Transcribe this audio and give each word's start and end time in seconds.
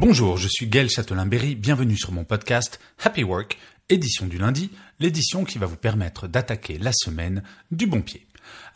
Bonjour, 0.00 0.36
je 0.36 0.46
suis 0.46 0.68
Gaël 0.68 0.88
Châtelain-Berry, 0.88 1.56
bienvenue 1.56 1.96
sur 1.96 2.12
mon 2.12 2.22
podcast 2.22 2.78
Happy 3.02 3.24
Work, 3.24 3.58
édition 3.88 4.26
du 4.26 4.38
lundi, 4.38 4.70
l'édition 5.00 5.44
qui 5.44 5.58
va 5.58 5.66
vous 5.66 5.76
permettre 5.76 6.28
d'attaquer 6.28 6.78
la 6.78 6.92
semaine 6.92 7.42
du 7.72 7.88
bon 7.88 8.00
pied. 8.00 8.24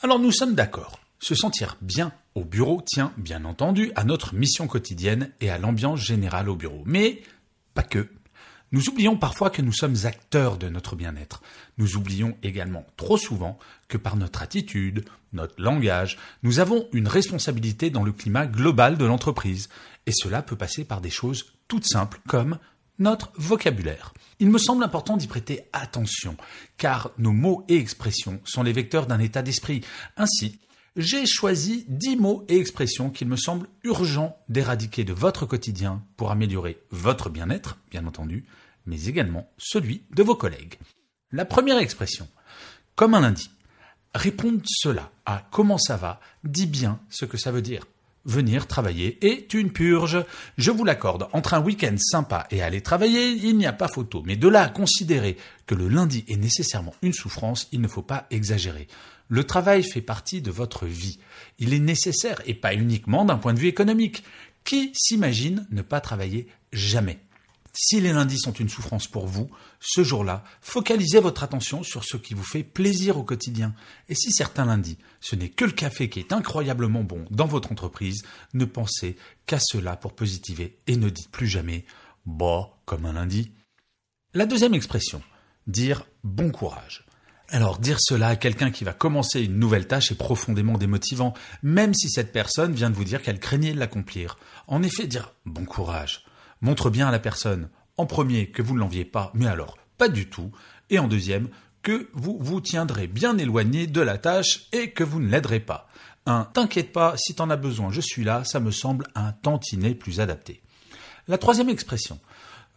Alors 0.02 0.18
nous 0.18 0.32
sommes 0.32 0.56
d'accord, 0.56 0.98
se 1.20 1.36
sentir 1.36 1.76
bien 1.80 2.10
au 2.34 2.44
bureau 2.44 2.82
tient 2.84 3.12
bien 3.18 3.44
entendu 3.44 3.92
à 3.94 4.02
notre 4.02 4.34
mission 4.34 4.66
quotidienne 4.66 5.30
et 5.40 5.48
à 5.48 5.58
l'ambiance 5.58 6.00
générale 6.00 6.48
au 6.48 6.56
bureau, 6.56 6.82
mais 6.86 7.22
pas 7.72 7.84
que. 7.84 8.08
Nous 8.72 8.88
oublions 8.88 9.18
parfois 9.18 9.50
que 9.50 9.60
nous 9.60 9.72
sommes 9.72 9.96
acteurs 10.04 10.56
de 10.56 10.70
notre 10.70 10.96
bien-être. 10.96 11.42
Nous 11.76 11.96
oublions 11.96 12.36
également 12.42 12.86
trop 12.96 13.18
souvent 13.18 13.58
que 13.86 13.98
par 13.98 14.16
notre 14.16 14.40
attitude, 14.40 15.04
notre 15.34 15.60
langage, 15.60 16.18
nous 16.42 16.58
avons 16.58 16.88
une 16.94 17.06
responsabilité 17.06 17.90
dans 17.90 18.02
le 18.02 18.12
climat 18.12 18.46
global 18.46 18.96
de 18.96 19.04
l'entreprise. 19.04 19.68
Et 20.06 20.12
cela 20.12 20.40
peut 20.40 20.56
passer 20.56 20.84
par 20.84 21.02
des 21.02 21.10
choses 21.10 21.52
toutes 21.68 21.86
simples 21.86 22.20
comme 22.26 22.58
notre 22.98 23.30
vocabulaire. 23.36 24.14
Il 24.40 24.48
me 24.48 24.58
semble 24.58 24.84
important 24.84 25.18
d'y 25.18 25.26
prêter 25.26 25.64
attention, 25.74 26.36
car 26.78 27.10
nos 27.18 27.32
mots 27.32 27.64
et 27.68 27.76
expressions 27.76 28.40
sont 28.44 28.62
les 28.62 28.72
vecteurs 28.72 29.06
d'un 29.06 29.18
état 29.18 29.42
d'esprit. 29.42 29.82
Ainsi, 30.16 30.58
j'ai 30.96 31.26
choisi 31.26 31.84
10 31.88 32.16
mots 32.16 32.44
et 32.48 32.58
expressions 32.58 33.10
qu'il 33.10 33.28
me 33.28 33.36
semble 33.36 33.68
urgent 33.82 34.36
d'éradiquer 34.48 35.04
de 35.04 35.12
votre 35.12 35.46
quotidien 35.46 36.02
pour 36.16 36.30
améliorer 36.30 36.82
votre 36.90 37.30
bien-être, 37.30 37.78
bien 37.90 38.06
entendu, 38.06 38.44
mais 38.86 39.04
également 39.04 39.50
celui 39.58 40.02
de 40.14 40.22
vos 40.22 40.36
collègues. 40.36 40.74
La 41.30 41.44
première 41.44 41.78
expression, 41.78 42.28
comme 42.94 43.14
un 43.14 43.20
lundi. 43.20 43.50
Répondre 44.14 44.60
cela 44.66 45.10
à 45.24 45.46
comment 45.50 45.78
ça 45.78 45.96
va 45.96 46.20
dit 46.44 46.66
bien 46.66 47.00
ce 47.08 47.24
que 47.24 47.38
ça 47.38 47.50
veut 47.50 47.62
dire. 47.62 47.86
Venir 48.24 48.68
travailler 48.68 49.18
est 49.26 49.52
une 49.52 49.72
purge. 49.72 50.24
Je 50.56 50.70
vous 50.70 50.84
l'accorde, 50.84 51.26
entre 51.32 51.54
un 51.54 51.60
week-end 51.60 51.96
sympa 51.98 52.46
et 52.50 52.62
aller 52.62 52.80
travailler, 52.80 53.32
il 53.32 53.56
n'y 53.56 53.66
a 53.66 53.72
pas 53.72 53.88
photo. 53.88 54.22
Mais 54.24 54.36
de 54.36 54.46
là 54.46 54.62
à 54.62 54.68
considérer 54.68 55.36
que 55.66 55.74
le 55.74 55.88
lundi 55.88 56.24
est 56.28 56.36
nécessairement 56.36 56.94
une 57.02 57.14
souffrance, 57.14 57.68
il 57.72 57.80
ne 57.80 57.88
faut 57.88 58.02
pas 58.02 58.26
exagérer. 58.30 58.86
Le 59.28 59.44
travail 59.44 59.82
fait 59.82 60.02
partie 60.02 60.40
de 60.40 60.50
votre 60.50 60.86
vie. 60.86 61.18
Il 61.58 61.74
est 61.74 61.80
nécessaire 61.80 62.40
et 62.46 62.54
pas 62.54 62.74
uniquement 62.74 63.24
d'un 63.24 63.38
point 63.38 63.54
de 63.54 63.58
vue 63.58 63.68
économique. 63.68 64.22
Qui 64.62 64.92
s'imagine 64.94 65.66
ne 65.70 65.82
pas 65.82 66.00
travailler 66.00 66.46
jamais? 66.72 67.18
Si 67.72 68.00
les 68.00 68.12
lundis 68.12 68.38
sont 68.38 68.52
une 68.52 68.68
souffrance 68.68 69.06
pour 69.06 69.26
vous, 69.26 69.50
ce 69.80 70.04
jour-là, 70.04 70.44
focalisez 70.60 71.20
votre 71.20 71.42
attention 71.42 71.82
sur 71.82 72.04
ce 72.04 72.18
qui 72.18 72.34
vous 72.34 72.44
fait 72.44 72.62
plaisir 72.62 73.16
au 73.16 73.22
quotidien. 73.22 73.74
Et 74.08 74.14
si 74.14 74.30
certains 74.30 74.66
lundis, 74.66 74.98
ce 75.20 75.36
n'est 75.36 75.48
que 75.48 75.64
le 75.64 75.72
café 75.72 76.10
qui 76.10 76.18
est 76.18 76.32
incroyablement 76.32 77.02
bon 77.02 77.24
dans 77.30 77.46
votre 77.46 77.72
entreprise, 77.72 78.24
ne 78.52 78.66
pensez 78.66 79.16
qu'à 79.46 79.58
cela 79.58 79.96
pour 79.96 80.14
positiver 80.14 80.76
et 80.86 80.96
ne 80.96 81.08
dites 81.08 81.30
plus 81.30 81.46
jamais 81.46 81.86
bah 82.26 82.70
comme 82.84 83.06
un 83.06 83.14
lundi. 83.14 83.52
La 84.34 84.46
deuxième 84.46 84.74
expression, 84.74 85.22
dire 85.66 86.06
bon 86.24 86.50
courage. 86.50 87.06
Alors 87.48 87.78
dire 87.78 87.98
cela 88.00 88.28
à 88.28 88.36
quelqu'un 88.36 88.70
qui 88.70 88.84
va 88.84 88.92
commencer 88.92 89.42
une 89.42 89.58
nouvelle 89.58 89.86
tâche 89.86 90.10
est 90.10 90.16
profondément 90.16 90.78
démotivant, 90.78 91.34
même 91.62 91.92
si 91.94 92.08
cette 92.08 92.32
personne 92.32 92.74
vient 92.74 92.90
de 92.90 92.94
vous 92.94 93.04
dire 93.04 93.22
qu'elle 93.22 93.40
craignait 93.40 93.74
de 93.74 93.78
l'accomplir. 93.78 94.38
En 94.68 94.82
effet, 94.82 95.06
dire 95.06 95.34
bon 95.44 95.64
courage 95.64 96.24
montre 96.62 96.88
bien 96.88 97.08
à 97.08 97.12
la 97.12 97.18
personne, 97.18 97.68
en 97.98 98.06
premier, 98.06 98.50
que 98.50 98.62
vous 98.62 98.74
ne 98.74 98.80
l'enviez 98.80 99.04
pas, 99.04 99.30
mais 99.34 99.46
alors 99.46 99.76
pas 99.98 100.08
du 100.08 100.28
tout, 100.28 100.50
et 100.88 100.98
en 100.98 101.08
deuxième, 101.08 101.48
que 101.82 102.08
vous 102.14 102.38
vous 102.40 102.60
tiendrez 102.60 103.06
bien 103.06 103.36
éloigné 103.36 103.86
de 103.86 104.00
la 104.00 104.16
tâche 104.16 104.68
et 104.72 104.90
que 104.92 105.04
vous 105.04 105.20
ne 105.20 105.28
l'aiderez 105.28 105.60
pas. 105.60 105.88
Un 106.24 106.44
t'inquiète 106.44 106.92
pas, 106.92 107.14
si 107.16 107.34
t'en 107.34 107.50
as 107.50 107.56
besoin, 107.56 107.90
je 107.90 108.00
suis 108.00 108.24
là, 108.24 108.44
ça 108.44 108.60
me 108.60 108.70
semble 108.70 109.06
un 109.14 109.32
tantinet 109.32 109.94
plus 109.94 110.20
adapté. 110.20 110.62
La 111.28 111.38
troisième 111.38 111.68
expression, 111.68 112.20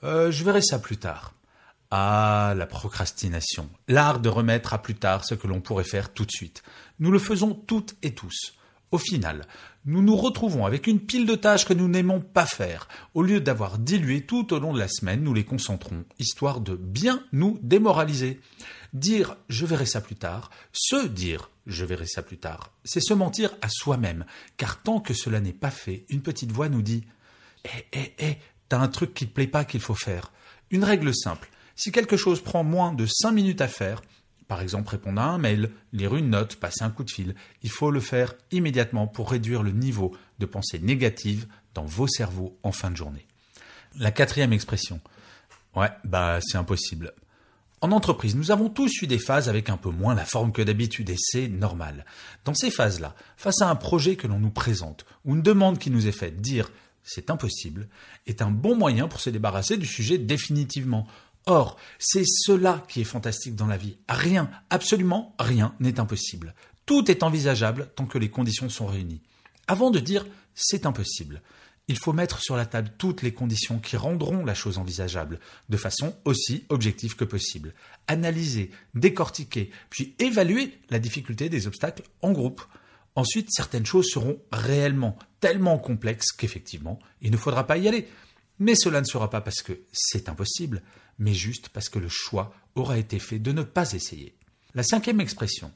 euh, 0.04 0.32
je 0.32 0.44
verrai 0.44 0.62
ça 0.62 0.80
plus 0.80 0.98
tard. 0.98 1.34
Ah, 1.92 2.54
la 2.58 2.66
procrastination, 2.66 3.70
l'art 3.88 4.20
de 4.20 4.30
remettre 4.30 4.74
à 4.74 4.82
plus 4.82 4.96
tard 4.96 5.24
ce 5.24 5.36
que 5.36 5.48
l'on 5.48 5.62
pourrait 5.62 5.84
faire 5.84 6.12
tout 6.14 6.26
de 6.26 6.32
suite. 6.32 6.64
Nous 7.00 7.12
le 7.12 7.20
faisons 7.20 7.54
toutes 7.54 7.96
et 8.02 8.16
tous. 8.16 8.56
Au 8.92 8.98
final, 8.98 9.46
nous 9.86 10.02
nous 10.02 10.16
retrouvons 10.16 10.66
avec 10.66 10.88
une 10.88 11.00
pile 11.00 11.26
de 11.26 11.36
tâches 11.36 11.66
que 11.66 11.74
nous 11.74 11.88
n'aimons 11.88 12.22
pas 12.22 12.46
faire. 12.46 12.88
Au 13.14 13.24
lieu 13.24 13.42
d'avoir 13.42 13.78
dilué 13.78 14.22
tout 14.22 14.54
au 14.54 14.60
long 14.60 14.74
de 14.74 14.80
la 14.80 14.88
semaine, 14.88 15.24
nous 15.24 15.34
les 15.34 15.44
concentrons, 15.44 16.06
histoire 16.20 16.62
de 16.62 16.76
bien 16.76 17.24
nous 17.32 17.60
démoraliser. 17.62 18.40
Dire 18.94 19.38
je 19.50 19.66
verrai 19.66 19.86
ça 19.86 20.02
plus 20.02 20.16
tard, 20.16 20.50
se 20.72 21.08
dire 21.08 21.50
je 21.68 21.84
verrai 21.84 22.08
ça 22.08 22.22
plus 22.22 22.38
tard, 22.38 22.72
c'est 22.84 23.02
se 23.02 23.14
mentir 23.14 23.56
à 23.62 23.70
soi-même, 23.70 24.26
car 24.58 24.82
tant 24.82 25.00
que 25.00 25.14
cela 25.14 25.40
n'est 25.40 25.52
pas 25.52 25.72
fait, 25.72 26.06
une 26.10 26.22
petite 26.22 26.52
voix 26.52 26.70
nous 26.70 26.84
dit 26.84 27.04
Eh, 27.66 27.86
eh, 27.94 28.14
eh, 28.20 28.38
t'as 28.70 28.80
un 28.80 28.88
truc 28.88 29.14
qui 29.14 29.28
te 29.28 29.34
plaît 29.34 29.48
pas 29.48 29.66
qu'il 29.66 29.82
faut 29.82 29.96
faire. 29.96 30.32
Une 30.70 30.84
règle 30.84 31.14
simple, 31.14 31.50
si 31.76 31.92
quelque 31.92 32.18
chose 32.18 32.42
prend 32.42 32.64
moins 32.64 32.94
de 32.94 33.06
cinq 33.06 33.32
minutes 33.32 33.62
à 33.62 33.68
faire, 33.68 34.02
par 34.48 34.62
exemple, 34.62 34.90
répondre 34.90 35.22
à 35.22 35.26
un 35.26 35.38
mail, 35.38 35.72
lire 35.92 36.16
une 36.16 36.30
note, 36.30 36.56
passer 36.58 36.84
un 36.84 36.92
coup 36.92 37.04
de 37.04 37.10
fil. 37.10 37.36
Il 37.64 37.70
faut 37.70 37.92
le 37.92 38.00
faire 38.00 38.36
immédiatement 38.52 39.08
pour 39.08 39.32
réduire 39.32 39.64
le 39.64 39.72
niveau 39.72 40.16
de 40.40 40.46
pensée 40.46 40.80
négative 40.80 41.48
dans 41.74 41.86
vos 41.86 42.08
cerveaux 42.08 42.58
en 42.64 42.72
fin 42.72 42.92
de 42.92 42.98
journée. 42.98 43.26
La 43.98 44.12
quatrième 44.12 44.54
expression. 44.54 45.00
Ouais, 45.76 45.90
bah 46.04 46.40
c'est 46.42 46.58
impossible. 46.58 47.14
En 47.82 47.92
entreprise, 47.92 48.36
nous 48.36 48.52
avons 48.52 48.70
tous 48.70 49.02
eu 49.02 49.08
des 49.08 49.20
phases 49.20 49.50
avec 49.50 49.70
un 49.70 49.78
peu 49.78 49.90
moins 49.90 50.16
la 50.16 50.26
forme 50.26 50.52
que 50.52 50.62
d'habitude 50.62 51.10
et 51.10 51.18
c'est 51.18 51.48
normal. 51.48 52.06
Dans 52.46 52.54
ces 52.54 52.72
phases-là, 52.72 53.16
face 53.38 53.62
à 53.62 53.70
un 53.70 53.76
projet 53.76 54.16
que 54.16 54.28
l'on 54.28 54.40
nous 54.40 54.50
présente 54.50 55.06
ou 55.26 55.36
une 55.36 55.42
demande 55.42 55.78
qui 55.78 55.92
nous 55.92 56.08
est 56.08 56.12
faite, 56.12 56.42
dire 56.42 56.72
c'est 57.04 57.30
impossible 57.30 57.88
est 58.26 58.42
un 58.42 58.50
bon 58.50 58.76
moyen 58.76 59.08
pour 59.08 59.20
se 59.20 59.30
débarrasser 59.30 59.78
du 59.78 59.86
sujet 59.86 60.18
définitivement. 60.18 61.08
Or, 61.48 61.78
c'est 62.00 62.26
cela 62.26 62.84
qui 62.88 63.02
est 63.02 63.06
fantastique 63.06 63.56
dans 63.56 63.68
la 63.68 63.78
vie. 63.78 63.98
Rien, 64.10 64.50
absolument 64.70 65.36
rien 65.40 65.76
n'est 65.80 66.00
impossible. 66.00 66.56
Tout 66.86 67.10
est 67.12 67.24
envisageable 67.24 67.90
tant 67.96 68.06
que 68.06 68.18
les 68.18 68.30
conditions 68.30 68.70
sont 68.70 68.88
réunies. 68.88 69.22
Avant 69.68 69.92
de 69.92 70.00
dire 70.00 70.26
c'est 70.56 70.86
impossible, 70.86 71.42
il 71.88 72.00
faut 72.00 72.14
mettre 72.14 72.42
sur 72.42 72.56
la 72.56 72.66
table 72.66 72.92
toutes 72.98 73.22
les 73.22 73.34
conditions 73.34 73.78
qui 73.78 73.96
rendront 73.96 74.44
la 74.44 74.56
chose 74.56 74.80
envisageable, 74.80 75.40
de 75.70 75.78
façon 75.78 76.16
aussi 76.26 76.66
objective 76.70 77.16
que 77.16 77.26
possible. 77.26 77.74
Analyser, 78.08 78.72
décortiquer, 78.96 79.70
puis 79.90 80.16
évaluer 80.18 80.80
la 80.90 81.00
difficulté 81.00 81.50
des 81.50 81.68
obstacles 81.68 82.04
en 82.24 82.32
groupe. 82.32 82.64
Ensuite, 83.16 83.50
certaines 83.52 83.86
choses 83.86 84.10
seront 84.10 84.40
réellement 84.52 85.18
tellement 85.40 85.78
complexes 85.78 86.32
qu'effectivement, 86.32 87.00
il 87.22 87.32
ne 87.32 87.38
faudra 87.38 87.68
pas 87.68 87.78
y 87.78 87.88
aller. 87.88 88.08
Mais 88.58 88.74
cela 88.74 89.02
ne 89.02 89.06
sera 89.06 89.30
pas 89.30 89.42
parce 89.42 89.62
que 89.62 89.82
c'est 89.92 90.28
impossible, 90.30 90.82
mais 91.20 91.34
juste 91.34 91.70
parce 91.70 91.90
que 91.90 92.00
le 92.00 92.10
choix 92.10 92.54
aura 92.76 92.98
été 92.98 93.20
fait 93.20 93.40
de 93.40 93.52
ne 93.52 93.64
pas 93.64 93.94
essayer. 93.94 94.36
La 94.74 94.84
cinquième 94.84 95.22
expression. 95.22 95.72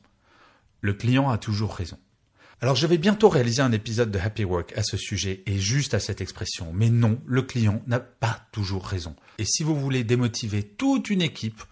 Le 0.81 0.93
client 0.93 1.29
a 1.29 1.37
toujours 1.37 1.75
raison. 1.75 1.97
Alors 2.61 2.75
je 2.75 2.87
vais 2.87 2.97
bientôt 2.97 3.29
réaliser 3.29 3.61
un 3.61 3.71
épisode 3.71 4.11
de 4.11 4.19
Happy 4.19 4.43
Work 4.43 4.73
à 4.77 4.83
ce 4.83 4.97
sujet 4.97 5.43
et 5.45 5.57
juste 5.57 5.93
à 5.93 5.99
cette 6.01 6.19
expression. 6.19 6.73
Mais 6.73 6.89
non, 6.89 7.21
le 7.25 7.41
client 7.41 7.81
n'a 7.87 8.01
pas 8.01 8.47
toujours 8.51 8.85
raison. 8.85 9.15
Et 9.37 9.45
si 9.45 9.63
vous 9.63 9.79
voulez 9.79 10.03
démotiver 10.03 10.63
toute 10.63 11.09
une 11.09 11.21
équipe, 11.21 11.63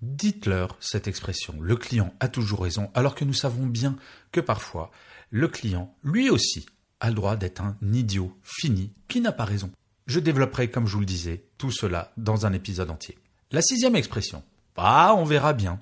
dites-leur 0.00 0.76
cette 0.78 1.08
expression. 1.08 1.56
Le 1.60 1.76
client 1.76 2.14
a 2.20 2.28
toujours 2.28 2.62
raison, 2.62 2.90
alors 2.94 3.16
que 3.16 3.24
nous 3.24 3.34
savons 3.34 3.66
bien 3.66 3.96
que 4.30 4.40
parfois, 4.40 4.92
le 5.30 5.48
client, 5.48 5.92
lui 6.04 6.30
aussi, 6.30 6.66
a 7.00 7.08
le 7.08 7.16
droit 7.16 7.36
d'être 7.36 7.60
un 7.60 7.76
idiot 7.92 8.32
fini 8.42 8.92
qui 9.08 9.20
n'a 9.20 9.32
pas 9.32 9.44
raison. 9.44 9.72
Je 10.08 10.20
développerai, 10.20 10.70
comme 10.70 10.86
je 10.86 10.94
vous 10.94 11.00
le 11.00 11.06
disais, 11.06 11.44
tout 11.58 11.70
cela 11.70 12.12
dans 12.16 12.46
un 12.46 12.54
épisode 12.54 12.90
entier. 12.90 13.18
La 13.52 13.60
sixième 13.60 13.94
expression. 13.94 14.42
Ah, 14.78 15.14
on 15.14 15.24
verra 15.24 15.52
bien. 15.52 15.80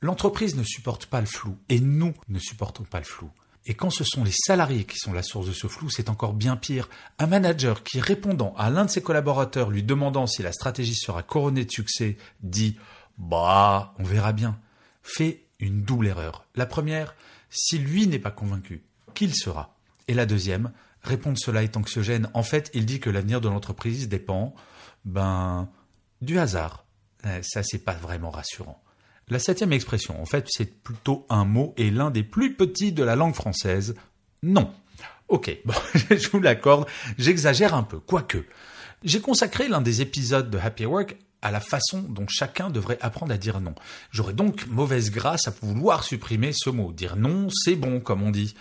L'entreprise 0.00 0.54
ne 0.54 0.62
supporte 0.62 1.06
pas 1.06 1.20
le 1.20 1.26
flou 1.26 1.58
et 1.68 1.80
nous 1.80 2.14
ne 2.28 2.38
supportons 2.38 2.84
pas 2.84 3.00
le 3.00 3.04
flou. 3.04 3.28
Et 3.64 3.74
quand 3.74 3.90
ce 3.90 4.04
sont 4.04 4.22
les 4.22 4.30
salariés 4.32 4.84
qui 4.84 4.98
sont 4.98 5.12
la 5.12 5.24
source 5.24 5.48
de 5.48 5.52
ce 5.52 5.66
flou, 5.66 5.90
c'est 5.90 6.10
encore 6.10 6.32
bien 6.32 6.54
pire. 6.54 6.88
Un 7.18 7.26
manager 7.26 7.82
qui, 7.82 7.98
répondant 7.98 8.54
à 8.56 8.70
l'un 8.70 8.84
de 8.84 8.90
ses 8.90 9.02
collaborateurs 9.02 9.70
lui 9.70 9.82
demandant 9.82 10.28
si 10.28 10.42
la 10.42 10.52
stratégie 10.52 10.94
sera 10.94 11.24
couronnée 11.24 11.64
de 11.64 11.72
succès, 11.72 12.18
dit 12.44 12.76
Bah, 13.18 13.94
on 13.98 14.04
verra 14.04 14.32
bien. 14.32 14.60
Fais 15.02 15.42
une 15.58 15.82
double 15.82 16.06
erreur. 16.06 16.44
La 16.54 16.66
première, 16.66 17.16
si 17.50 17.78
lui 17.78 18.06
n'est 18.06 18.20
pas 18.20 18.30
convaincu, 18.30 18.84
qu'il 19.14 19.34
sera 19.34 19.74
Et 20.06 20.14
la 20.14 20.26
deuxième, 20.26 20.70
répondre 21.06 21.38
cela 21.38 21.62
est 21.62 21.76
anxiogène. 21.76 22.28
En 22.34 22.42
fait, 22.42 22.70
il 22.74 22.86
dit 22.86 23.00
que 23.00 23.10
l'avenir 23.10 23.40
de 23.40 23.48
l'entreprise 23.48 24.08
dépend, 24.08 24.54
ben, 25.04 25.68
du 26.20 26.38
hasard. 26.38 26.84
Eh, 27.24 27.42
ça, 27.42 27.62
c'est 27.62 27.84
pas 27.84 27.94
vraiment 27.94 28.30
rassurant. 28.30 28.82
La 29.28 29.38
septième 29.38 29.72
expression, 29.72 30.20
en 30.20 30.26
fait, 30.26 30.46
c'est 30.48 30.82
plutôt 30.82 31.26
un 31.28 31.44
mot 31.44 31.74
et 31.76 31.90
l'un 31.90 32.10
des 32.10 32.22
plus 32.22 32.54
petits 32.54 32.92
de 32.92 33.02
la 33.02 33.16
langue 33.16 33.34
française. 33.34 33.96
Non. 34.42 34.72
Ok, 35.28 35.56
bon, 35.64 35.74
je 35.94 36.28
vous 36.28 36.40
l'accorde, 36.40 36.86
j'exagère 37.18 37.74
un 37.74 37.82
peu, 37.82 37.98
quoique. 37.98 38.44
J'ai 39.02 39.20
consacré 39.20 39.68
l'un 39.68 39.80
des 39.80 40.00
épisodes 40.00 40.50
de 40.50 40.58
Happy 40.58 40.86
Work 40.86 41.16
à 41.42 41.50
la 41.50 41.60
façon 41.60 42.02
dont 42.02 42.26
chacun 42.28 42.70
devrait 42.70 42.98
apprendre 43.00 43.32
à 43.32 43.36
dire 43.36 43.60
non. 43.60 43.74
J'aurais 44.10 44.32
donc 44.32 44.66
mauvaise 44.68 45.10
grâce 45.10 45.46
à 45.46 45.52
vouloir 45.62 46.02
supprimer 46.02 46.52
ce 46.54 46.70
mot. 46.70 46.92
Dire 46.92 47.16
non, 47.16 47.48
c'est 47.50 47.76
bon, 47.76 48.00
comme 48.00 48.22
on 48.22 48.30
dit. 48.30 48.54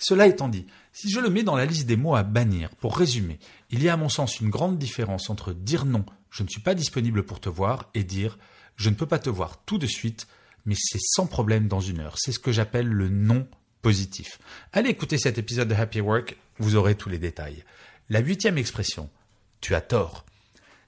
Cela 0.00 0.26
étant 0.26 0.48
dit, 0.48 0.66
si 0.92 1.10
je 1.10 1.20
le 1.20 1.28
mets 1.28 1.42
dans 1.42 1.56
la 1.56 1.66
liste 1.66 1.86
des 1.86 1.96
mots 1.96 2.16
à 2.16 2.22
bannir, 2.22 2.70
pour 2.76 2.96
résumer, 2.96 3.38
il 3.68 3.82
y 3.82 3.88
a 3.90 3.92
à 3.92 3.98
mon 3.98 4.08
sens 4.08 4.40
une 4.40 4.48
grande 4.48 4.78
différence 4.78 5.28
entre 5.28 5.52
dire 5.52 5.84
non, 5.84 6.06
je 6.30 6.42
ne 6.42 6.48
suis 6.48 6.62
pas 6.62 6.74
disponible 6.74 7.22
pour 7.22 7.38
te 7.38 7.50
voir, 7.50 7.90
et 7.92 8.02
dire 8.02 8.38
je 8.76 8.88
ne 8.88 8.94
peux 8.94 9.06
pas 9.06 9.18
te 9.18 9.28
voir 9.28 9.62
tout 9.66 9.76
de 9.76 9.86
suite, 9.86 10.26
mais 10.64 10.74
c'est 10.74 11.02
sans 11.02 11.26
problème 11.26 11.68
dans 11.68 11.80
une 11.80 12.00
heure. 12.00 12.16
C'est 12.18 12.32
ce 12.32 12.38
que 12.38 12.50
j'appelle 12.50 12.88
le 12.88 13.10
non 13.10 13.46
positif. 13.82 14.38
Allez 14.72 14.88
écouter 14.88 15.18
cet 15.18 15.36
épisode 15.36 15.68
de 15.68 15.74
Happy 15.74 16.00
Work, 16.00 16.38
vous 16.58 16.76
aurez 16.76 16.94
tous 16.94 17.10
les 17.10 17.18
détails. 17.18 17.62
La 18.08 18.20
huitième 18.20 18.56
expression, 18.56 19.10
tu 19.60 19.74
as 19.74 19.82
tort. 19.82 20.24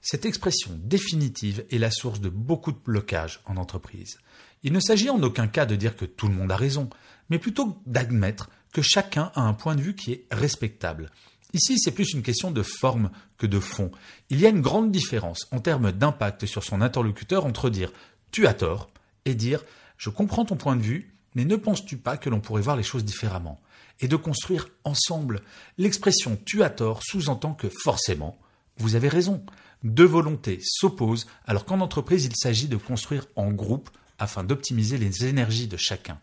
Cette 0.01 0.25
expression 0.25 0.71
définitive 0.83 1.65
est 1.69 1.77
la 1.77 1.91
source 1.91 2.19
de 2.19 2.29
beaucoup 2.29 2.71
de 2.71 2.81
blocages 2.83 3.41
en 3.45 3.57
entreprise. 3.57 4.17
Il 4.63 4.73
ne 4.73 4.79
s'agit 4.79 5.11
en 5.11 5.21
aucun 5.21 5.47
cas 5.47 5.67
de 5.67 5.75
dire 5.75 5.95
que 5.95 6.05
tout 6.05 6.27
le 6.27 6.33
monde 6.33 6.51
a 6.51 6.57
raison, 6.57 6.89
mais 7.29 7.37
plutôt 7.37 7.79
d'admettre 7.85 8.49
que 8.73 8.81
chacun 8.81 9.31
a 9.35 9.41
un 9.41 9.53
point 9.53 9.75
de 9.75 9.81
vue 9.81 9.95
qui 9.95 10.11
est 10.11 10.25
respectable. 10.31 11.11
Ici, 11.53 11.77
c'est 11.79 11.91
plus 11.91 12.13
une 12.13 12.23
question 12.23 12.49
de 12.49 12.63
forme 12.63 13.11
que 13.37 13.45
de 13.45 13.59
fond. 13.59 13.91
Il 14.29 14.39
y 14.39 14.45
a 14.47 14.49
une 14.49 14.61
grande 14.61 14.91
différence 14.91 15.47
en 15.51 15.59
termes 15.59 15.91
d'impact 15.91 16.47
sur 16.47 16.63
son 16.63 16.81
interlocuteur 16.81 17.45
entre 17.45 17.69
dire 17.69 17.93
tu 18.31 18.47
as 18.47 18.55
tort 18.55 18.89
et 19.25 19.35
dire 19.35 19.63
je 19.97 20.09
comprends 20.09 20.45
ton 20.45 20.55
point 20.55 20.75
de 20.75 20.81
vue, 20.81 21.13
mais 21.35 21.45
ne 21.45 21.55
penses-tu 21.55 21.97
pas 21.97 22.17
que 22.17 22.29
l'on 22.29 22.41
pourrait 22.41 22.63
voir 22.63 22.75
les 22.75 22.83
choses 22.83 23.05
différemment? 23.05 23.61
Et 23.99 24.07
de 24.07 24.15
construire 24.15 24.67
ensemble. 24.83 25.41
L'expression 25.77 26.37
tu 26.43 26.63
as 26.63 26.71
tort 26.71 27.01
sous-entend 27.03 27.53
que 27.53 27.69
forcément, 27.69 28.37
vous 28.77 28.95
avez 28.95 29.07
raison 29.07 29.45
deux 29.83 30.05
volontés 30.05 30.59
s'opposent 30.63 31.27
alors 31.45 31.65
qu'en 31.65 31.79
entreprise 31.79 32.25
il 32.25 32.35
s'agit 32.35 32.67
de 32.67 32.77
construire 32.77 33.27
en 33.35 33.51
groupe 33.51 33.89
afin 34.17 34.43
d'optimiser 34.43 34.97
les 34.97 35.25
énergies 35.25 35.67
de 35.67 35.77
chacun. 35.77 36.19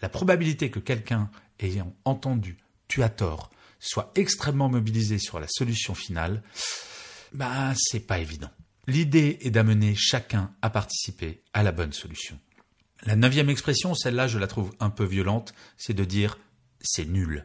La 0.00 0.08
probabilité 0.08 0.70
que 0.70 0.78
quelqu'un 0.78 1.30
ayant 1.60 1.94
entendu 2.04 2.56
tu 2.88 3.02
as 3.02 3.08
tort 3.08 3.50
soit 3.80 4.10
extrêmement 4.14 4.68
mobilisé 4.68 5.18
sur 5.18 5.38
la 5.38 5.46
solution 5.48 5.94
finale, 5.94 6.42
bah 7.32 7.72
c'est 7.76 8.00
pas 8.00 8.18
évident. 8.18 8.50
L'idée 8.86 9.38
est 9.42 9.50
d'amener 9.50 9.94
chacun 9.94 10.52
à 10.62 10.70
participer 10.70 11.42
à 11.52 11.62
la 11.62 11.72
bonne 11.72 11.92
solution. 11.92 12.38
La 13.04 13.16
neuvième 13.16 13.50
expression, 13.50 13.94
celle-là 13.94 14.26
je 14.26 14.38
la 14.38 14.46
trouve 14.46 14.72
un 14.80 14.90
peu 14.90 15.04
violente, 15.04 15.54
c'est 15.76 15.94
de 15.94 16.04
dire 16.04 16.38
c'est 16.80 17.04
nul. 17.04 17.44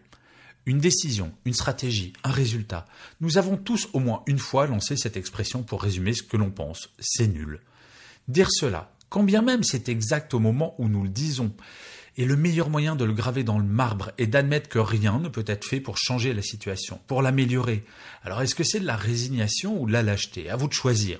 Une 0.66 0.80
décision, 0.80 1.34
une 1.46 1.54
stratégie, 1.54 2.14
un 2.24 2.32
résultat. 2.32 2.86
Nous 3.20 3.38
avons 3.38 3.58
tous 3.58 3.90
au 3.92 4.00
moins 4.00 4.24
une 4.28 4.40
fois 4.40 4.66
lancé 4.66 4.96
cette 4.96 5.18
expression 5.18 5.62
pour 5.62 5.84
résumer 5.84 6.14
ce 6.14 6.24
que 6.24 6.38
l'on 6.38 6.52
pense. 6.52 6.90
C'est 7.00 7.28
nul. 7.28 7.60
Dire 8.30 8.48
cela, 8.50 8.94
quand 9.10 9.24
bien 9.24 9.42
même 9.42 9.64
c'est 9.64 9.90
exact 9.90 10.34
au 10.34 10.40
moment 10.40 10.76
où 10.78 10.88
nous 10.88 11.04
le 11.04 11.10
disons, 11.10 11.54
est 12.18 12.26
le 12.26 12.36
meilleur 12.36 12.70
moyen 12.70 12.96
de 12.96 13.06
le 13.06 13.14
graver 13.14 13.44
dans 13.44 13.58
le 13.58 13.66
marbre 13.66 14.12
et 14.18 14.28
d'admettre 14.28 14.70
que 14.70 14.80
rien 14.80 15.20
ne 15.20 15.30
peut 15.30 15.46
être 15.48 15.66
fait 15.66 15.80
pour 15.80 15.98
changer 15.98 16.34
la 16.34 16.42
situation, 16.42 17.00
pour 17.08 17.22
l'améliorer. 17.22 17.84
Alors 18.24 18.42
est-ce 18.42 18.56
que 18.56 18.64
c'est 18.64 18.80
de 18.80 18.86
la 18.86 18.96
résignation 18.96 19.82
ou 19.82 19.88
de 19.88 19.92
la 19.92 20.04
lâcheté? 20.04 20.50
À 20.50 20.56
vous 20.56 20.68
de 20.68 20.74
choisir. 20.74 21.20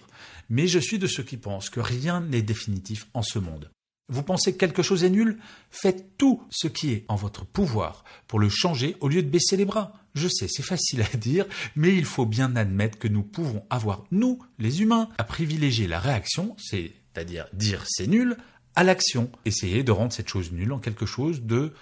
Mais 0.50 0.68
je 0.68 0.80
suis 0.80 1.00
de 1.00 1.08
ceux 1.08 1.24
qui 1.24 1.38
pensent 1.38 1.70
que 1.70 1.80
rien 1.80 2.22
n'est 2.22 2.42
définitif 2.42 3.08
en 3.14 3.22
ce 3.24 3.40
monde. 3.40 3.72
Vous 4.10 4.24
pensez 4.24 4.52
que 4.54 4.58
quelque 4.58 4.84
chose 4.84 5.04
est 5.04 5.10
nul? 5.10 5.40
Faites 5.72 6.18
tout 6.18 6.44
ce 6.50 6.68
qui 6.68 6.92
est 6.92 7.06
en 7.08 7.16
votre 7.16 7.46
pouvoir 7.46 8.04
pour 8.28 8.40
le 8.40 8.50
changer 8.50 8.98
au 9.00 9.08
lieu 9.08 9.24
de 9.24 9.30
baisser 9.30 9.56
les 9.56 9.66
bras. 9.66 9.94
Je 10.14 10.28
sais, 10.28 10.48
c'est 10.50 10.62
facile 10.62 11.02
à 11.02 11.18
dire, 11.18 11.46
mais 11.76 11.96
il 11.96 12.06
faut 12.06 12.26
bien 12.26 12.56
admettre 12.56 13.00
que 13.00 13.08
nous 13.08 13.24
pouvons 13.24 13.66
avoir, 13.70 14.04
nous, 14.12 14.40
les 14.60 14.82
humains, 14.82 15.10
à 15.18 15.24
privilégier 15.24 15.88
la 15.88 16.00
réaction, 16.00 16.56
c'est-à-dire 16.60 17.48
dire 17.54 17.84
c'est 17.88 18.08
nul, 18.08 18.38
à 18.76 18.84
l'action. 18.84 19.32
Essayer 19.46 19.84
de 19.84 19.92
rendre 19.92 20.14
cette 20.14 20.30
chose 20.30 20.52
nulle 20.52 20.74
en 20.74 20.80
quelque 20.80 21.06
chose 21.06 21.42
de, 21.44 21.74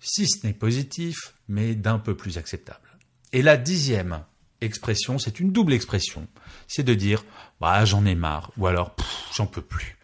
si 0.00 0.26
ce 0.28 0.46
n'est 0.46 0.52
positif, 0.52 1.34
mais 1.48 1.74
d'un 1.74 1.98
peu 1.98 2.16
plus 2.16 2.38
acceptable. 2.38 2.88
Et 3.32 3.42
la 3.42 3.56
dixième 3.56 4.24
expression, 4.60 5.18
c'est 5.18 5.40
une 5.40 5.52
double 5.52 5.72
expression, 5.72 6.26
c'est 6.66 6.82
de 6.82 6.94
dire 6.94 7.24
bah 7.60 7.84
j'en 7.84 8.04
ai 8.06 8.14
marre 8.14 8.50
ou 8.56 8.66
alors 8.66 8.94
j'en 9.34 9.46
peux 9.46 9.62
plus. 9.62 9.96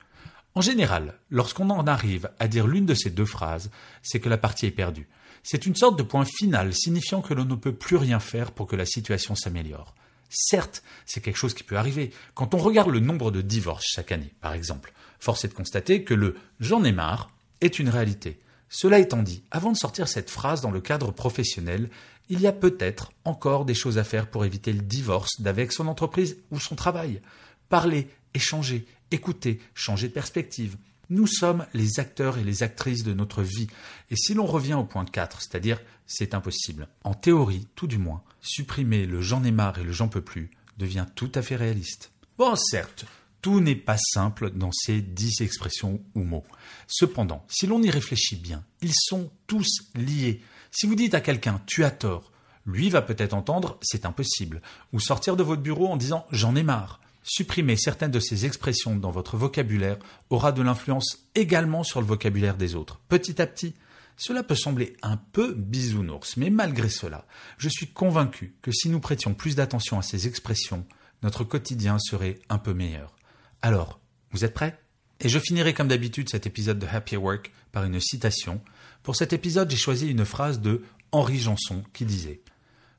En 0.55 0.61
général, 0.61 1.15
lorsqu'on 1.31 1.71
en 1.71 1.87
arrive 1.87 2.31
à 2.39 2.47
dire 2.47 2.67
l'une 2.67 2.87
de 2.87 2.95
ces 2.95 3.11
deux 3.11 3.25
phrases, 3.25 3.71
c'est 4.03 4.21
que 4.21 4.29
la 4.29 4.39
partie 4.39 4.67
est 4.67 4.71
perdue. 4.71 5.09
C'est 5.43 5.67
une 5.67 5.75
sorte 5.75 5.99
de 5.99 6.05
point 6.05 6.25
final 6.25 6.73
signifiant 6.73 7.23
que 7.23 7.35
l'on 7.35 7.45
ne 7.45 7.57
peut 7.57 7.75
plus 7.75 7.97
rien 7.97 8.21
faire 8.21 8.53
pour 8.53 8.67
que 8.67 8.77
la 8.77 8.87
situation 8.87 9.35
s'améliore. 9.35 9.95
Certes, 10.35 10.83
c'est 11.07 11.21
quelque 11.21 11.37
chose 11.37 11.55
qui 11.55 11.63
peut 11.63 11.79
arriver. 11.79 12.11
Quand 12.35 12.55
on 12.55 12.59
regarde 12.59 12.91
le 12.91 12.99
nombre 12.99 13.31
de 13.31 13.41
divorces 13.41 13.87
chaque 13.87 14.11
année, 14.11 14.35
par 14.41 14.53
exemple, 14.53 14.93
force 15.21 15.45
est 15.45 15.49
de 15.49 15.55
constater 15.55 16.03
que 16.03 16.13
le 16.13 16.37
j'en 16.59 16.83
ai 16.83 16.93
marre 16.93 17.31
est 17.61 17.79
une 17.79 17.89
réalité. 17.89 18.41
Cela 18.69 18.99
étant 18.99 19.23
dit, 19.23 19.45
avant 19.53 19.71
de 19.71 19.77
sortir 19.77 20.09
cette 20.09 20.31
phrase 20.31 20.61
dans 20.61 20.73
le 20.73 20.81
cadre 20.81 21.13
professionnel, 21.13 21.89
il 22.29 22.41
y 22.41 22.49
a 22.49 22.53
peut-être 22.53 23.13
encore 23.25 23.65
des 23.65 23.75
choses 23.75 23.99
à 23.99 24.05
faire 24.05 24.29
pour 24.29 24.45
éviter 24.45 24.73
le 24.73 24.83
divorce 24.83 25.41
d'avec 25.41 25.71
son 25.71 25.87
entreprise 25.87 26.39
ou 26.51 26.59
son 26.59 26.75
travail. 26.75 27.21
Parler, 27.69 28.09
échanger, 28.35 28.87
écouter, 29.13 29.61
changer 29.75 30.09
de 30.09 30.13
perspective. 30.13 30.77
Nous 31.11 31.27
sommes 31.27 31.67
les 31.75 32.01
acteurs 32.01 32.39
et 32.39 32.45
les 32.45 32.63
actrices 32.63 33.05
de 33.05 33.13
notre 33.13 33.43
vie. 33.43 33.67
Et 34.11 34.17
si 34.17 34.35
l'on 34.35 34.47
revient 34.47 34.75
au 34.75 34.85
point 34.85 35.05
4, 35.05 35.43
c'est-à-dire 35.43 35.81
c'est 36.07 36.35
impossible, 36.35 36.89
en 37.03 37.15
théorie, 37.15 37.67
tout 37.75 37.87
du 37.87 37.99
moins, 37.99 38.23
supprimer 38.41 39.07
le 39.07 39.21
j'en 39.21 39.45
ai 39.45 39.51
marre 39.51 39.79
et 39.79 39.85
le 39.85 39.93
j'en 39.93 40.09
peux 40.09 40.21
plus 40.21 40.51
devient 40.79 41.07
tout 41.15 41.31
à 41.35 41.43
fait 41.43 41.57
réaliste. 41.57 42.11
Bon, 42.37 42.57
certes, 42.57 43.07
tout 43.43 43.61
n'est 43.61 43.77
pas 43.77 43.99
simple 43.99 44.51
dans 44.51 44.73
ces 44.73 45.01
dix 45.01 45.41
expressions 45.41 46.01
ou 46.15 46.23
mots. 46.23 46.45
Cependant, 46.87 47.45
si 47.49 47.67
l'on 47.67 47.83
y 47.83 47.91
réfléchit 47.91 48.37
bien, 48.37 48.65
ils 48.81 48.95
sont 48.95 49.31
tous 49.47 49.69
liés. 49.95 50.41
Si 50.71 50.87
vous 50.87 50.95
dites 50.95 51.15
à 51.15 51.21
quelqu'un 51.21 51.61
tu 51.67 51.85
as 51.85 51.91
tort, 51.91 52.33
lui 52.67 52.89
va 52.89 53.03
peut-être 53.03 53.35
entendre 53.35 53.79
c'est 53.83 54.07
impossible, 54.07 54.63
ou 54.93 55.01
sortir 55.01 55.37
de 55.37 55.43
votre 55.43 55.63
bureau 55.63 55.89
en 55.89 55.97
disant 55.97 56.27
j'en 56.31 56.57
ai 56.57 56.63
marre. 56.63 57.01
Supprimer 57.27 57.77
certaines 57.77 58.11
de 58.11 58.21
ces 58.21 58.45
expressions 58.45 58.97
dans 58.97 59.11
votre 59.11 59.39
vocabulaire 59.39 59.97
aura 60.29 60.53
de 60.53 60.61
l'influence 60.61 61.27
également 61.35 61.83
sur 61.83 62.03
le 62.03 62.07
vocabulaire 62.07 62.59
des 62.59 62.75
autres. 62.75 63.01
Petit 63.09 63.41
à 63.41 63.47
petit, 63.47 63.75
cela 64.19 64.43
peut 64.43 64.55
sembler 64.55 64.95
un 65.01 65.17
peu 65.17 65.55
bisounours, 65.55 66.37
mais 66.37 66.51
malgré 66.51 66.91
cela, 66.91 67.27
je 67.57 67.71
suis 67.71 67.89
convaincu 67.89 68.57
que 68.61 68.71
si 68.73 68.91
nous 68.91 69.01
prêtions 69.01 69.33
plus 69.33 69.57
d'attention 69.57 69.99
à 69.99 70.03
ces 70.03 70.29
expressions, 70.29 70.87
notre 71.23 71.45
quotidien 71.45 71.99
serait 71.99 72.41
un 72.51 72.59
peu 72.59 72.75
meilleur. 72.75 73.17
Alors, 73.63 74.01
vous 74.31 74.45
êtes 74.45 74.53
prêts? 74.53 74.79
Et 75.21 75.31
je 75.31 75.39
finirai 75.39 75.73
comme 75.73 75.89
d'habitude 75.89 76.29
cet 76.29 76.47
épisode 76.47 76.79
de 76.79 76.87
Happy 76.87 77.17
Work 77.17 77.53
par 77.73 77.85
une 77.85 78.01
citation. 78.01 78.61
Pour 79.03 79.17
cet 79.17 79.33
épisode, 79.33 79.71
j'ai 79.71 79.79
choisi 79.79 80.11
une 80.11 80.27
phrase 80.27 80.61
de 80.61 80.83
Henri 81.11 81.39
Janson 81.39 81.85
qui 81.95 82.05
disait 82.05 82.43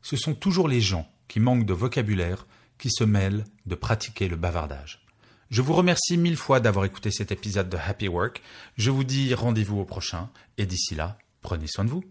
Ce 0.01 0.17
sont 0.17 0.33
toujours 0.33 0.67
les 0.67 0.81
gens 0.81 1.07
qui 1.27 1.39
manquent 1.39 1.65
de 1.65 1.73
vocabulaire 1.73 2.47
qui 2.77 2.89
se 2.89 3.03
mêlent 3.03 3.45
de 3.65 3.75
pratiquer 3.75 4.27
le 4.27 4.35
bavardage. 4.35 5.05
Je 5.49 5.61
vous 5.61 5.73
remercie 5.73 6.17
mille 6.17 6.37
fois 6.37 6.59
d'avoir 6.59 6.85
écouté 6.85 7.11
cet 7.11 7.31
épisode 7.31 7.69
de 7.69 7.77
Happy 7.77 8.07
Work. 8.07 8.41
Je 8.77 8.89
vous 8.89 9.03
dis 9.03 9.33
rendez-vous 9.33 9.79
au 9.79 9.85
prochain 9.85 10.29
et 10.57 10.65
d'ici 10.65 10.95
là, 10.95 11.17
prenez 11.41 11.67
soin 11.67 11.85
de 11.85 11.91
vous. 11.91 12.03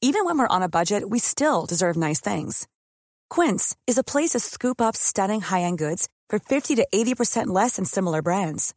Even 0.00 0.24
when 0.24 0.38
we're 0.38 0.46
on 0.48 0.62
a 0.62 0.68
budget, 0.68 1.02
we 1.08 1.18
still 1.18 1.66
deserve 1.66 1.96
nice 1.96 2.20
things. 2.20 2.68
Quince 3.28 3.74
is 3.86 3.98
a 3.98 4.04
place 4.04 4.30
to 4.30 4.38
scoop 4.38 4.80
up 4.80 4.96
stunning 4.96 5.40
high-end 5.40 5.76
goods 5.76 6.08
for 6.30 6.38
50 6.38 6.76
to 6.76 6.86
80% 6.94 7.48
less 7.48 7.76
than 7.76 7.84
similar 7.84 8.22
brands. 8.22 8.74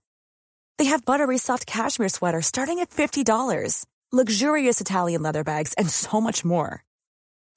They 0.78 0.86
have 0.86 1.06
buttery 1.06 1.38
soft 1.38 1.68
cashmere 1.68 2.10
sweaters 2.10 2.48
starting 2.48 2.80
at 2.80 2.90
$50, 2.90 3.86
luxurious 4.12 4.82
Italian 4.82 5.22
leather 5.22 5.44
bags, 5.44 5.76
and 5.78 5.88
so 5.90 6.20
much 6.20 6.44
more. 6.44 6.84